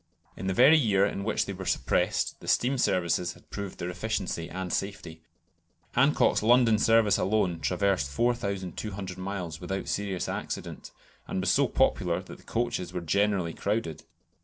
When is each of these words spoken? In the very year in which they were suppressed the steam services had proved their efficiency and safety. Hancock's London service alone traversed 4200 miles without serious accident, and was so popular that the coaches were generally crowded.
In 0.35 0.47
the 0.47 0.53
very 0.55 0.79
year 0.79 1.05
in 1.05 1.23
which 1.23 1.45
they 1.45 1.53
were 1.53 1.63
suppressed 1.67 2.39
the 2.39 2.47
steam 2.47 2.79
services 2.79 3.33
had 3.33 3.47
proved 3.51 3.77
their 3.77 3.91
efficiency 3.91 4.49
and 4.49 4.73
safety. 4.73 5.21
Hancock's 5.91 6.41
London 6.41 6.79
service 6.79 7.19
alone 7.19 7.59
traversed 7.59 8.09
4200 8.09 9.19
miles 9.19 9.61
without 9.61 9.87
serious 9.87 10.27
accident, 10.27 10.89
and 11.27 11.39
was 11.39 11.51
so 11.51 11.67
popular 11.67 12.19
that 12.19 12.39
the 12.39 12.43
coaches 12.43 12.91
were 12.91 13.01
generally 13.01 13.53
crowded. 13.53 14.01